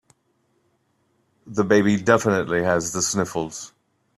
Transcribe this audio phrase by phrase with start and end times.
[1.45, 3.71] The baby definitely has the sniffles.